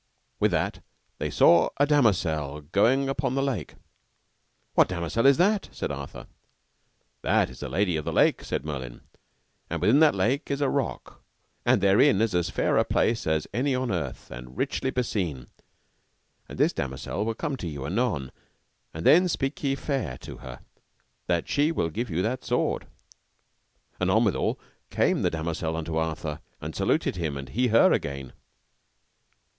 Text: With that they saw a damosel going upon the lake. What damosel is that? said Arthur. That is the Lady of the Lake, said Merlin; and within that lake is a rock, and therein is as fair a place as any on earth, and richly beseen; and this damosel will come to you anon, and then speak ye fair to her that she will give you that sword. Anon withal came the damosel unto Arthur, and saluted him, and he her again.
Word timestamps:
With 0.39 0.49
that 0.49 0.83
they 1.19 1.29
saw 1.29 1.69
a 1.77 1.85
damosel 1.85 2.61
going 2.71 3.07
upon 3.07 3.35
the 3.35 3.43
lake. 3.43 3.75
What 4.73 4.87
damosel 4.87 5.27
is 5.27 5.37
that? 5.37 5.69
said 5.71 5.91
Arthur. 5.91 6.25
That 7.21 7.51
is 7.51 7.59
the 7.59 7.69
Lady 7.69 7.97
of 7.97 8.05
the 8.05 8.11
Lake, 8.11 8.43
said 8.43 8.65
Merlin; 8.65 9.01
and 9.69 9.79
within 9.79 9.99
that 9.99 10.15
lake 10.15 10.49
is 10.49 10.59
a 10.59 10.69
rock, 10.69 11.23
and 11.67 11.81
therein 11.83 12.19
is 12.19 12.33
as 12.33 12.49
fair 12.49 12.77
a 12.77 12.83
place 12.83 13.27
as 13.27 13.45
any 13.53 13.75
on 13.75 13.91
earth, 13.91 14.31
and 14.31 14.57
richly 14.57 14.89
beseen; 14.89 15.45
and 16.49 16.57
this 16.57 16.73
damosel 16.73 17.23
will 17.23 17.35
come 17.35 17.55
to 17.57 17.67
you 17.67 17.85
anon, 17.85 18.31
and 18.95 19.05
then 19.05 19.27
speak 19.27 19.61
ye 19.63 19.75
fair 19.75 20.17
to 20.17 20.37
her 20.37 20.61
that 21.27 21.47
she 21.47 21.71
will 21.71 21.91
give 21.91 22.09
you 22.09 22.23
that 22.23 22.43
sword. 22.43 22.87
Anon 23.99 24.23
withal 24.23 24.59
came 24.89 25.21
the 25.21 25.29
damosel 25.29 25.75
unto 25.75 25.95
Arthur, 25.97 26.39
and 26.59 26.75
saluted 26.75 27.17
him, 27.17 27.37
and 27.37 27.49
he 27.49 27.67
her 27.67 27.91
again. 27.91 28.33